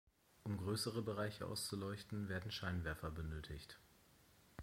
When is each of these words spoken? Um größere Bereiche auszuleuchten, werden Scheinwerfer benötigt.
Um 0.43 0.57
größere 0.57 1.03
Bereiche 1.03 1.45
auszuleuchten, 1.45 2.27
werden 2.27 2.49
Scheinwerfer 2.49 3.11
benötigt. 3.11 3.77